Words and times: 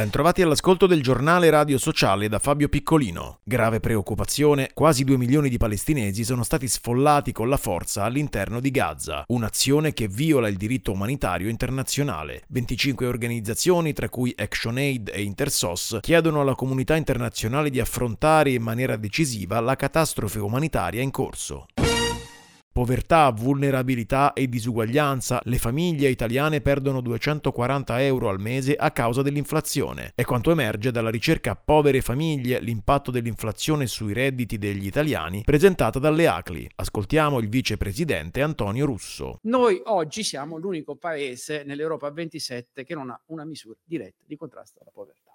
Bentrovati 0.00 0.40
all'ascolto 0.40 0.86
del 0.86 1.02
giornale 1.02 1.50
radio 1.50 1.76
sociale 1.76 2.30
da 2.30 2.38
Fabio 2.38 2.70
Piccolino. 2.70 3.40
Grave 3.44 3.80
preoccupazione, 3.80 4.70
quasi 4.72 5.04
due 5.04 5.18
milioni 5.18 5.50
di 5.50 5.58
palestinesi 5.58 6.24
sono 6.24 6.42
stati 6.42 6.66
sfollati 6.68 7.32
con 7.32 7.50
la 7.50 7.58
forza 7.58 8.04
all'interno 8.04 8.60
di 8.60 8.70
Gaza, 8.70 9.24
un'azione 9.26 9.92
che 9.92 10.08
viola 10.08 10.48
il 10.48 10.56
diritto 10.56 10.92
umanitario 10.92 11.50
internazionale. 11.50 12.44
25 12.48 13.04
organizzazioni, 13.04 13.92
tra 13.92 14.08
cui 14.08 14.32
ActionAid 14.34 15.10
e 15.12 15.20
Intersos, 15.20 15.98
chiedono 16.00 16.40
alla 16.40 16.54
comunità 16.54 16.96
internazionale 16.96 17.68
di 17.68 17.78
affrontare 17.78 18.52
in 18.52 18.62
maniera 18.62 18.96
decisiva 18.96 19.60
la 19.60 19.76
catastrofe 19.76 20.38
umanitaria 20.38 21.02
in 21.02 21.10
corso. 21.10 21.66
Povertà, 22.72 23.30
vulnerabilità 23.30 24.32
e 24.32 24.48
disuguaglianza, 24.48 25.40
le 25.44 25.58
famiglie 25.58 26.08
italiane 26.08 26.60
perdono 26.60 27.00
240 27.00 28.00
euro 28.02 28.28
al 28.28 28.38
mese 28.38 28.76
a 28.76 28.92
causa 28.92 29.22
dell'inflazione. 29.22 30.12
È 30.14 30.22
quanto 30.22 30.52
emerge 30.52 30.92
dalla 30.92 31.10
ricerca 31.10 31.56
Povere 31.56 32.00
famiglie, 32.00 32.60
l'impatto 32.60 33.10
dell'inflazione 33.10 33.88
sui 33.88 34.12
redditi 34.12 34.56
degli 34.56 34.86
italiani, 34.86 35.42
presentata 35.44 35.98
dalle 35.98 36.28
ACLI. 36.28 36.70
Ascoltiamo 36.76 37.40
il 37.40 37.48
vicepresidente 37.48 38.40
Antonio 38.40 38.86
Russo. 38.86 39.40
Noi 39.42 39.80
oggi 39.86 40.22
siamo 40.22 40.56
l'unico 40.56 40.94
paese 40.94 41.64
nell'Europa 41.64 42.08
27 42.12 42.84
che 42.84 42.94
non 42.94 43.10
ha 43.10 43.20
una 43.26 43.44
misura 43.44 43.80
diretta 43.84 44.22
di 44.24 44.36
contrasto 44.36 44.78
alla 44.80 44.92
povertà 44.92 45.29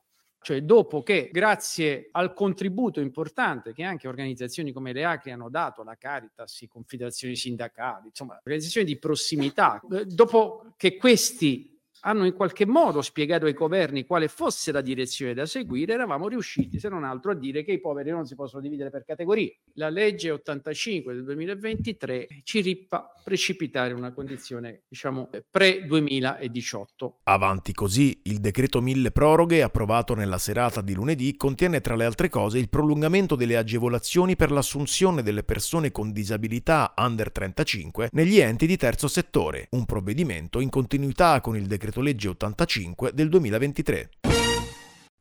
cioè 0.46 0.62
dopo 0.62 1.02
che 1.02 1.32
grazie 1.32 2.10
al 2.12 2.36
contributo 2.36 3.00
importante 3.00 3.74
che 3.74 3.82
anche 3.82 4.08
organizzazioni 4.08 4.72
come 4.72 4.94
le 4.94 5.04
ACRI 5.04 5.32
hanno 5.32 5.50
dato, 5.50 5.82
la 5.82 5.98
Caritas, 5.98 6.62
i 6.62 6.68
confederazioni 6.68 7.36
sindacali, 7.36 8.10
insomma 8.10 8.36
organizzazioni 8.36 8.86
di 8.86 9.00
prossimità, 9.00 9.82
eh, 9.92 10.06
dopo 10.06 10.74
che 10.78 10.98
questi 10.98 11.75
hanno 12.06 12.26
in 12.26 12.34
qualche 12.34 12.66
modo 12.66 13.02
spiegato 13.02 13.46
ai 13.46 13.54
governi 13.54 14.06
quale 14.06 14.28
fosse 14.28 14.72
la 14.72 14.82
direzione 14.82 15.34
da 15.34 15.46
seguire, 15.46 15.94
eravamo 15.94 16.28
riusciti, 16.28 16.80
se 16.80 16.88
non 16.88 17.04
altro, 17.04 17.32
a 17.32 17.36
dire 17.36 17.64
che 17.64 17.72
i 17.72 17.80
poveri 17.80 18.12
non 18.12 18.26
si 18.26 18.36
possono 18.36 18.62
dividere 18.62 18.92
per 18.92 19.04
categorie. 19.04 19.58
La 19.74 19.90
legge 19.90 20.32
85 20.32 21.14
del 21.14 21.24
2023 21.24 22.28
ci 22.44 22.62
rippa 22.62 23.12
precipitare 23.24 23.92
in 23.92 23.98
una 23.98 24.14
condizione, 24.14 24.84
diciamo, 24.88 25.30
pre-2018. 25.50 27.12
Avanti 27.24 27.74
così, 27.74 28.22
il 28.26 28.40
decreto 28.40 28.82
mille 28.82 29.12
proroghe, 29.12 29.64
approvato 29.64 30.14
nella 30.14 30.38
serata 30.38 30.82
di 30.82 30.94
lunedì, 30.94 31.36
contiene 31.36 31.82
tra 31.82 31.96
le 31.96 32.06
altre 32.06 32.30
cose 32.30 32.60
il 32.60 32.70
prolungamento 32.70 33.36
delle 33.36 33.58
agevolazioni 33.58 34.36
per 34.36 34.52
l'assunzione 34.52 35.24
delle 35.24 35.44
persone 35.44 35.92
con 35.92 36.12
disabilità 36.12 36.94
under 36.98 37.32
35 37.32 38.10
negli 38.12 38.38
enti 38.38 38.68
di 38.68 38.78
terzo 38.78 39.08
settore, 39.08 39.70
un 39.72 39.86
provvedimento 39.86 40.60
in 40.60 40.70
continuità 40.70 41.42
con 41.42 41.56
il 41.56 41.66
decreto 41.66 41.95
legge 42.02 42.30
85 42.30 43.12
del 43.14 43.30
2023. 43.30 44.10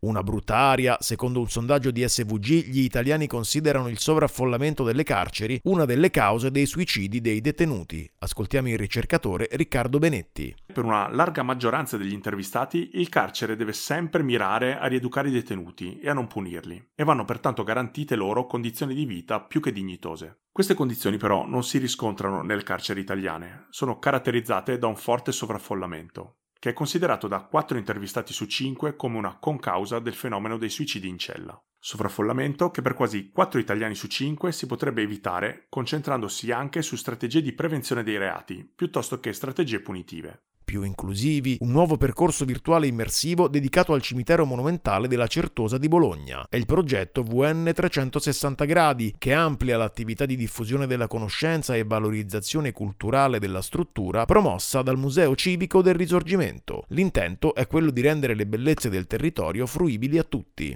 Una 0.05 0.23
brutta 0.23 0.57
aria, 0.57 0.99
secondo 1.01 1.41
un 1.41 1.49
sondaggio 1.49 1.91
di 1.91 2.07
SVG, 2.07 2.67
gli 2.67 2.81
italiani 2.81 3.27
considerano 3.27 3.89
il 3.89 3.99
sovraffollamento 3.99 4.85
delle 4.85 5.03
carceri 5.03 5.59
una 5.65 5.87
delle 5.87 6.11
cause 6.11 6.51
dei 6.51 6.67
suicidi 6.67 7.23
dei 7.23 7.41
detenuti. 7.41 8.07
Ascoltiamo 8.19 8.69
il 8.69 8.77
ricercatore 8.77 9.49
Riccardo 9.53 9.99
Benetti. 9.99 10.55
Per 10.75 10.85
una 10.85 11.09
larga 11.09 11.43
maggioranza 11.43 11.97
degli 11.97 12.13
intervistati, 12.13 12.91
il 12.95 13.09
carcere 13.09 13.57
deve 13.57 13.73
sempre 13.73 14.23
mirare 14.23 14.79
a 14.79 14.87
rieducare 14.89 15.29
i 15.29 15.33
detenuti 15.33 15.99
e 15.99 16.11
a 16.11 16.13
non 16.13 16.27
punirli, 16.27 16.91
e 16.95 17.03
vanno 17.03 17.25
pertanto 17.25 17.63
garantite 17.63 18.15
loro 18.15 18.45
condizioni 18.45 18.95
di 18.95 19.07
vita 19.07 19.41
più 19.41 19.61
che 19.61 19.73
dignitose. 19.73 20.41
Queste 20.53 20.75
condizioni 20.75 21.17
però 21.17 21.47
non 21.47 21.65
si 21.65 21.79
riscontrano 21.79 22.43
nelle 22.43 22.63
carceri 22.63 23.01
italiane, 23.01 23.69
sono 23.71 23.99
caratterizzate 23.99 24.77
da 24.77 24.87
un 24.87 24.97
forte 24.97 25.33
sovraffollamento 25.33 26.41
che 26.65 26.71
è 26.71 26.73
considerato 26.73 27.29
da 27.29 27.41
4 27.41 27.77
intervistati 27.77 28.33
su 28.33 28.47
5 28.47 28.97
come 28.97 29.19
una 29.19 29.37
concausa 29.37 29.99
del 29.99 30.15
fenomeno 30.15 30.57
dei 30.57 30.71
suicidi 30.71 31.09
in 31.09 31.19
cella. 31.19 31.63
Sovraffollamento 31.79 32.71
che 32.71 32.81
per 32.81 32.95
quasi 32.95 33.31
4 33.31 33.61
italiani 33.61 33.95
su 33.95 34.07
5 34.07 34.51
si 34.51 34.65
potrebbe 34.65 35.03
evitare 35.03 35.67
concentrandosi 35.69 36.53
anche 36.53 36.81
su 36.81 36.97
strategie 36.97 37.43
di 37.43 37.53
prevenzione 37.53 38.03
dei 38.03 38.17
reati, 38.17 38.67
piuttosto 38.75 39.21
che 39.21 39.35
strategie 39.35 39.81
punitive 39.81 40.45
più 40.65 40.83
inclusivi, 40.83 41.59
un 41.61 41.71
nuovo 41.71 41.97
percorso 41.97 42.45
virtuale 42.45 42.87
immersivo 42.87 43.49
dedicato 43.49 43.93
al 43.93 44.03
cimitero 44.03 44.45
monumentale 44.45 45.07
della 45.07 45.27
Certosa 45.27 45.79
di 45.79 45.89
Bologna. 45.89 46.47
È 46.49 46.57
il 46.57 46.67
progetto 46.67 47.23
VN 47.23 47.71
360 47.75 48.65
gradi 48.65 49.15
che 49.19 49.33
amplia 49.33 49.77
l'attività 49.77 50.27
di 50.27 50.37
diffusione 50.37 50.87
della 50.87 51.07
conoscenza 51.07 51.77
e 51.77 51.85
valorizzazione 51.85 52.73
culturale 52.73 53.39
della 53.39 53.63
struttura 53.63 54.25
promossa 54.25 54.83
dal 54.83 54.99
Museo 54.99 55.35
Civico 55.35 55.83
del 55.83 55.95
Risorgimento. 55.95 56.85
L'intento 56.89 57.55
è 57.55 57.67
quello 57.67 57.91
di 57.91 58.01
rendere 58.01 58.35
le 58.35 58.47
bellezze 58.47 58.89
del 58.89 59.07
territorio 59.07 59.67
fruibili 59.67 60.19
a 60.19 60.25
tutti. 60.25 60.75